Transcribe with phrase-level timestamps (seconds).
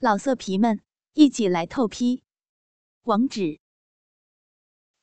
[0.00, 0.80] 老色皮们，
[1.14, 2.22] 一起来透批！
[3.02, 3.58] 网址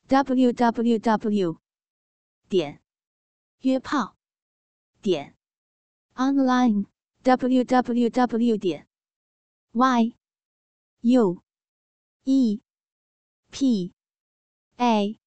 [0.07, 1.59] ：w w w
[2.47, 2.81] 点
[3.59, 4.15] 约炮
[5.01, 5.35] 点
[6.13, 6.85] online
[7.23, 8.87] w w w 点
[9.73, 10.15] y
[11.01, 11.43] u
[12.23, 12.61] e
[13.51, 13.93] p
[14.77, 15.19] a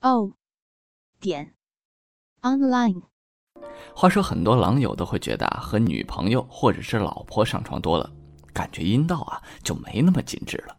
[0.00, 0.32] o
[1.20, 1.54] 点
[2.40, 3.02] online。
[3.94, 8.10] 话说，很多狼友都会觉得啊，和女朋友或者是老婆上床多了。
[8.56, 10.74] 感觉阴道啊就没那么紧致了，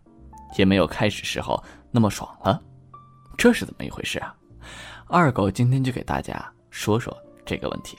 [0.57, 2.59] 也没有开始时候那么爽了，
[3.37, 4.35] 这是怎么一回事啊？
[5.05, 7.95] 二狗今天就给大家说说这个问题。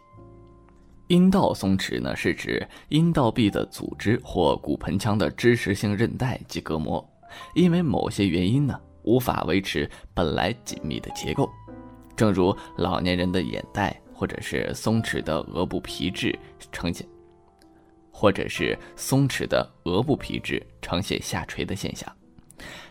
[1.07, 7.09] 阴道松弛呢，是指阴道壁的组织或骨盆腔的支持性韧带及隔膜，
[7.55, 11.49] 因为某些原因呢，无法维持本来紧密的结构，
[12.17, 16.37] 正如老年人的眼袋或者是松弛的额部皮质
[16.73, 17.07] 呈现。
[18.19, 22.13] 或者是松弛的额部皮质呈现下垂的现象，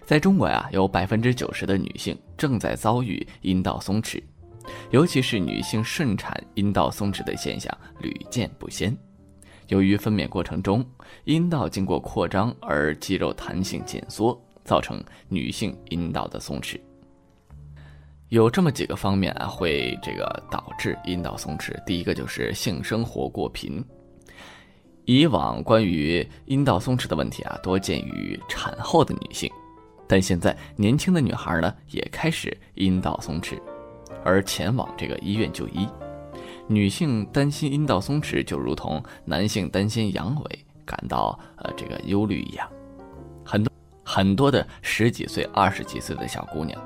[0.06, 4.24] 在中国呀，有百分之九十的女性正在遭遇阴道松弛，
[4.90, 8.96] 尤其是女性顺产阴道松弛的现象屡见不鲜。
[9.68, 10.82] 由于分娩过程中
[11.26, 16.80] 阴道经过扩张而肌肉弹性减缩，造成女性阴道的松弛。
[18.30, 21.78] 有这么几个方面啊，会这个导致阴道松弛。
[21.84, 23.84] 第一个就是性生活过频。
[25.08, 29.50] 以往关于阴道松弛的问题啊，多见于产后的女性，
[30.06, 33.58] 但现在年轻的女孩呢，也开始阴道松弛，
[34.22, 35.88] 而前往这个医院就医。
[36.68, 40.46] 女性担心阴道松弛，就如同男性担心阳痿
[40.84, 42.70] 感到呃这个忧虑一样。
[43.46, 43.72] 很多
[44.04, 46.78] 很多的十几岁、二十几岁的小姑娘，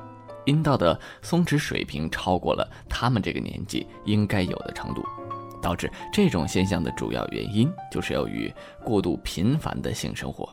[0.46, 5.04] 阴道的松弛水平超过了她们这个年纪应该有的程度。
[5.62, 8.52] 导致这种现象的主要原因，就是由于
[8.84, 10.50] 过度频繁的性生活。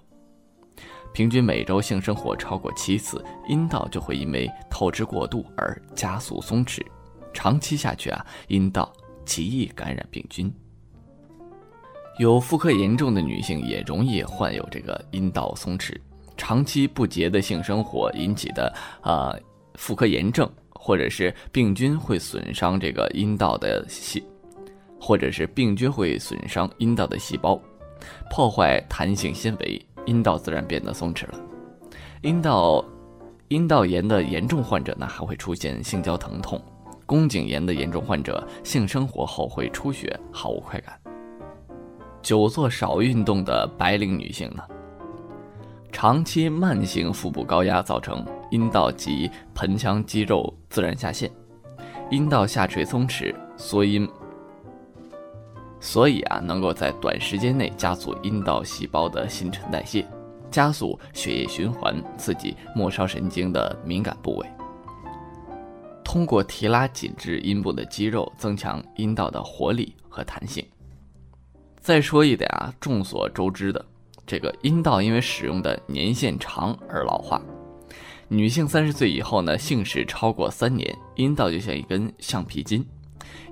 [1.14, 6.80] 平均每周性生活超过七次，阴道就会因为透支过度而加速松弛。
[7.32, 8.92] 长期下去啊，阴道
[9.24, 10.52] 极易感染病菌。
[12.18, 15.96] 有妇科严重的女性也容易患有这个阴道松弛。
[16.36, 19.34] 长期不洁的性生活引起的啊
[19.74, 24.22] 妇科炎症，或者是病菌会损伤这个阴道的细。
[25.00, 27.60] 或者是病菌会损伤阴道的细胞，
[28.30, 31.40] 破坏弹性纤维，阴道自然变得松弛了。
[32.22, 32.84] 阴道
[33.48, 36.58] 阴道炎的严重患者呢，还会出现性交疼痛；
[37.06, 40.98] 宫颈炎的严重患者，性生活后会出血，毫无快感。
[42.20, 44.62] 久坐少运动的白领女性呢，
[45.92, 51.30] 长期慢性腹部高压造成阴道及盆腔肌肉自然下陷，
[52.10, 54.06] 阴道下垂松弛，缩阴。
[55.80, 60.04] 所以啊，能够在短时间内加速阴道细胞的新陈代谢，
[60.50, 64.46] 加速血液循环，刺激末梢神经的敏感部位。
[66.04, 70.66] 通过提拉紧致阴部的肌肉，增强阴道的活力和弹性。
[71.80, 73.84] 再说一点啊，众所周知的，
[74.26, 77.40] 这个阴道因为使用的年限长而老化。
[78.26, 82.84] 女性三十岁以后呢，性史超过三年，阴道就像一根橡皮筋，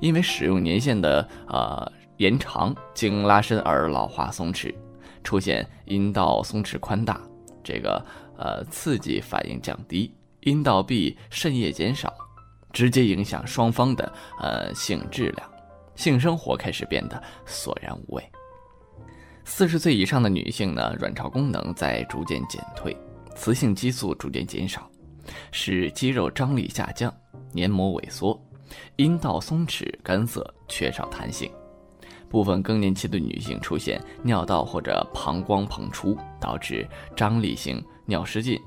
[0.00, 1.92] 因为使用年限的呃。
[2.18, 4.74] 延长经拉伸而老化松弛，
[5.22, 7.20] 出现阴道松弛宽大，
[7.62, 8.04] 这个
[8.38, 12.12] 呃刺激反应降低，阴道壁渗液减少，
[12.72, 15.50] 直接影响双方的呃性质量，
[15.94, 18.30] 性生活开始变得索然无味。
[19.44, 22.96] 四十岁以上的女性呢，卵巢功能在逐渐减退，
[23.34, 24.90] 雌性激素逐渐减少，
[25.52, 27.14] 使肌肉张力下降，
[27.52, 28.40] 黏膜萎缩，
[28.96, 31.50] 阴道松弛干涩，缺少弹性。
[32.28, 38.60] 部分更年期的女性出现尿道或者膀胱膨出，导致张力性尿失禁、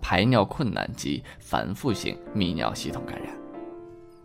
[0.00, 3.36] 排尿困难及反复性泌尿系统感染。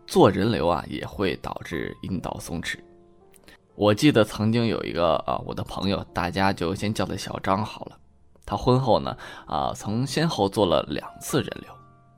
[0.05, 2.77] 做人流啊也会导致阴道松弛。
[3.75, 7.97] 我记得曾经有一个啊我的朋友，大家就先叫他小张好了。
[8.45, 9.17] 他婚后呢
[9.47, 11.73] 啊曾先后做了两次人流，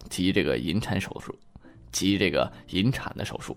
[0.09, 1.33] 及这个引产手术，
[1.91, 3.55] 及这个引产的手术。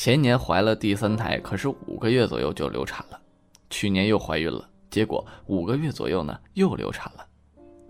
[0.00, 3.20] 前年怀了第三胎，可是五个月左右就流产了。
[3.68, 7.26] 去年又怀孕了，结果五个月左右呢又流产了。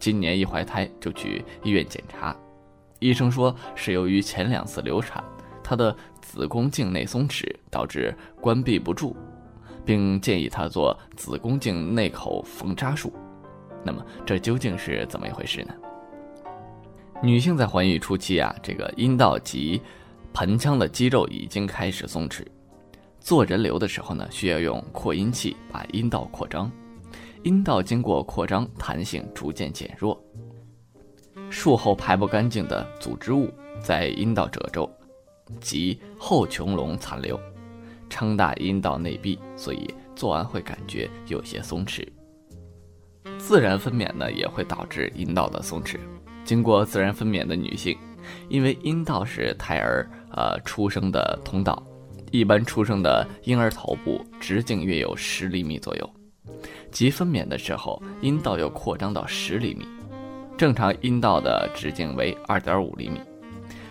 [0.01, 2.37] 今年一怀胎就去医院检查，
[2.99, 5.23] 医生说是由于前两次流产，
[5.63, 9.15] 她的子宫颈内松弛导致关闭不住，
[9.85, 13.13] 并建议她做子宫颈内口缝扎术。
[13.85, 15.75] 那么这究竟是怎么一回事呢？
[17.23, 19.81] 女性在怀孕初期啊，这个阴道及
[20.33, 22.45] 盆腔的肌肉已经开始松弛，
[23.19, 26.71] 做人流的时候呢，需要用扩阴器把阴道扩张。
[27.43, 30.23] 阴道经过扩张，弹性逐渐减弱，
[31.49, 33.51] 术后排不干净的组织物
[33.81, 34.91] 在阴道褶皱
[35.59, 37.41] 及后穹窿残留，
[38.09, 42.07] 撑大阴道内壁，所以做完会感觉有些松弛。
[43.39, 45.99] 自然分娩呢也会导致阴道的松弛。
[46.45, 47.97] 经过自然分娩的女性，
[48.49, 51.83] 因为阴道是胎儿呃出生的通道，
[52.31, 56.11] 一般出生的婴儿头部直径约有十厘米左右，
[56.91, 59.87] 即分娩的时候阴道又扩张到十厘米，
[60.57, 63.21] 正常阴道的直径为二点五厘米。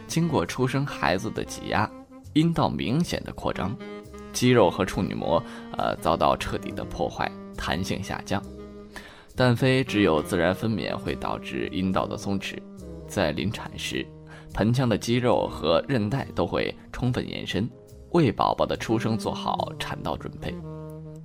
[0.08, 1.90] 经过出生孩子的挤压，
[2.34, 3.76] 阴道明显的扩张，
[4.34, 5.42] 肌肉和处女膜
[5.78, 8.42] 呃遭到彻底的破坏，弹性下降。
[9.36, 12.58] 但非只有自然分娩会导致阴道的松弛，
[13.08, 14.06] 在临产时，
[14.54, 17.70] 盆腔的肌肉和韧带都会充分延伸，
[18.12, 20.54] 为宝宝的出生做好产道准备。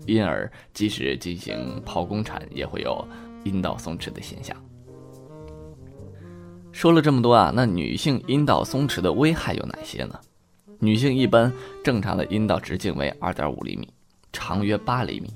[0.06, 3.06] 因而，即使进行剖宫产，也会有
[3.44, 4.55] 阴道松弛的现象。
[6.73, 10.20] 说了这么多啊，那女性阴道松弛的危害有哪些呢？
[10.81, 11.50] 女性一般
[11.82, 13.88] 正常的阴道直径为二点五厘米，
[14.32, 15.32] 长约八厘米。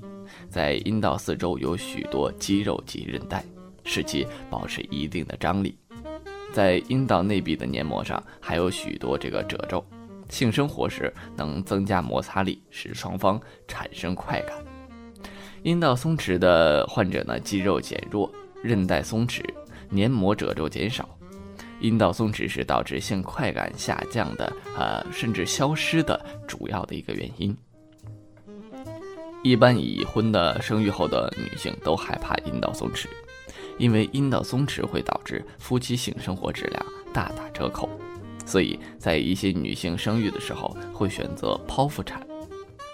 [0.47, 3.43] 在阴道四周有许多肌肉及韧带，
[3.83, 5.75] 使其保持一定的张力。
[6.53, 9.83] 在阴道内壁的黏膜上还有许多这个褶皱，
[10.29, 14.57] 性生活时能增加摩擦力，使双方产生快感。
[15.63, 18.31] 阴道松弛的患者呢，肌肉减弱，
[18.63, 19.43] 韧带松弛，
[19.89, 21.07] 黏膜褶皱减少。
[21.81, 27.55] 阴道松弛是导致性快感下降的，呃，甚至消失的主要的一个原因。
[29.43, 33.07] 一般已婚的生育后的女性都害怕阴道松弛，
[33.79, 37.89] 因为阴道松弛会导致夫妻性生活质量大打折扣，
[38.45, 42.21] 所以在一些女性生育的时候会选择剖腹产，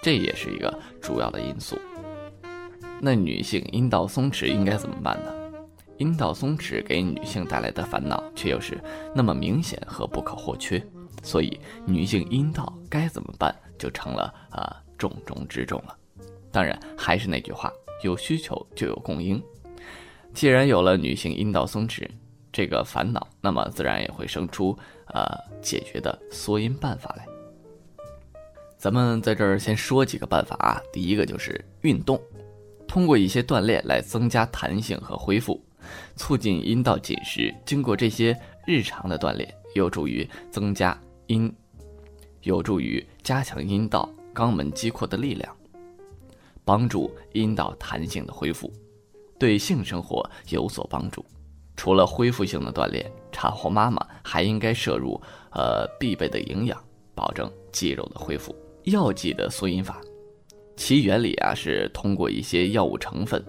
[0.02, 0.72] 这也是一个
[1.02, 1.76] 主要的因素。
[3.00, 5.34] 那女性阴道松弛应该怎么办呢？
[5.98, 8.78] 阴道松弛给女性带来的烦恼却又是
[9.14, 10.82] 那么明显和不可或缺，
[11.22, 15.96] 所以女性阴道该怎么办就成了啊重中之重了。
[16.52, 17.72] 当然，还是那句话，
[18.02, 19.42] 有需求就有供应。
[20.36, 22.06] 既然有了女性阴道松弛
[22.52, 25.24] 这个烦恼，那么自然也会生出呃
[25.62, 27.26] 解决的缩阴办法来。
[28.76, 30.78] 咱们在这儿先说几个办法啊。
[30.92, 32.20] 第一个就是运动，
[32.86, 35.58] 通过一些锻炼来增加弹性和恢复，
[36.16, 37.52] 促进阴道紧实。
[37.64, 41.50] 经过这些日常的锻炼，有助于增加阴，
[42.42, 45.56] 有助于加强阴道肛门肌廓的力量。
[46.62, 48.70] 帮助阴道弹性的恢复，
[49.38, 51.24] 对性生活有所帮助。
[51.76, 55.20] 除了恢复性的锻炼，产后妈妈还应该摄入
[55.52, 56.82] 呃必备的营养，
[57.14, 58.56] 保证肌肉的恢复。
[58.84, 60.00] 药剂的缩阴法，
[60.76, 63.44] 其原理啊是通过一些药物成分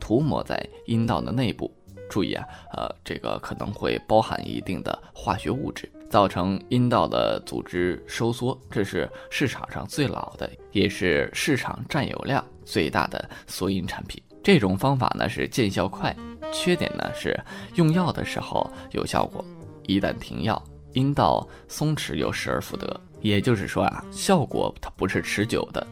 [0.00, 1.70] 涂抹在阴道的内部。
[2.08, 5.90] 注意啊，呃，这个可能会包含一定的化学物质。
[6.08, 14.22] 造成阴道的组织收缩，这是市场上最老的，也是市场占有量最大的缩阴产品。
[14.46, 16.16] 这种方法呢是见效快，
[16.52, 17.36] 缺点呢是
[17.74, 19.44] 用药的时候有效果，
[19.88, 20.62] 一旦停药，
[20.92, 23.00] 阴道松弛又失而复得。
[23.20, 25.84] 也就是说啊，效果它不是持久的，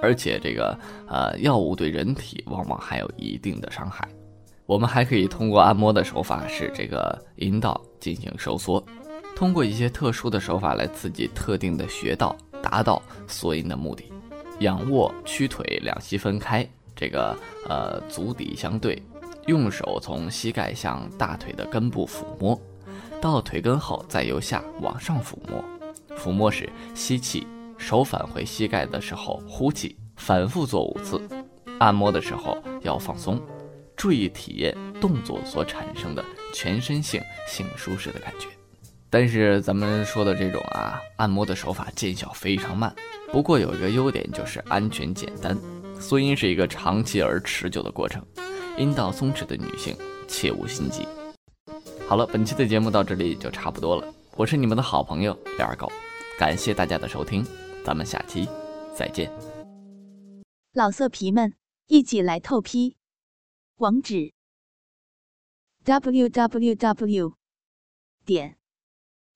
[0.00, 0.74] 而且这个
[1.06, 4.08] 呃药物对人体往往还有一定的伤害。
[4.64, 8.82] 我们还可以通过按摩的手法使这个阴道进行收缩。
[9.36, 14.10] 通过一些特殊的手法来刺激特定的穴道，达到缩阴的目的。
[14.60, 16.66] 仰卧屈腿，两膝分开，
[16.98, 17.38] 这个
[17.68, 19.00] 呃足底相对，
[19.46, 22.60] 用手从膝盖向大腿的根部抚摸，
[23.20, 25.64] 到腿根后再由下往上抚摸。
[26.18, 31.20] 抚摸时吸气，手返回膝盖的时候呼气，反复做五次。
[31.78, 33.40] 按摩的时候要放松，
[33.96, 38.48] 注意体验动作所产生的全身性性舒适的感觉。
[39.10, 42.94] 但是咱们说的这种啊，按摩的手法见效非常慢。
[43.32, 45.56] 不过有一个优点就是安全简单。
[46.00, 48.24] 缩阴是一个长期而持久的过程，
[48.76, 49.96] 阴道松弛的女性
[50.28, 51.08] 切勿心急。
[52.06, 54.14] 好了，本期的节目到这里就差不多了。
[54.36, 55.90] 我是你们的好朋友李二狗，
[56.38, 57.44] 感谢大家的收听，
[57.84, 58.46] 咱们下期
[58.94, 59.28] 再见。
[60.72, 61.54] 老色皮们
[61.86, 62.96] 一起来透批，
[63.78, 64.32] 网址
[65.82, 67.32] ：w w w.
[68.24, 68.57] 点。